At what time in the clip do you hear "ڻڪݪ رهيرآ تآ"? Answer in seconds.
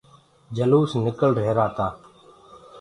1.03-1.87